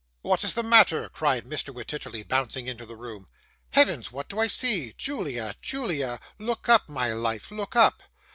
'What 0.23 0.43
is 0.43 0.55
the 0.55 0.63
matter?' 0.63 1.09
cried 1.09 1.45
Mr. 1.45 1.71
Wititterly, 1.71 2.23
bouncing 2.23 2.65
into 2.65 2.87
the 2.87 2.95
room. 2.95 3.27
'Heavens, 3.69 4.11
what 4.11 4.29
do 4.29 4.39
I 4.39 4.47
see? 4.47 4.95
Julia! 4.97 5.53
Julia! 5.61 6.19
look 6.39 6.67
up, 6.67 6.89
my 6.89 7.13
life, 7.13 7.51
look 7.51 7.75
up! 7.75 8.01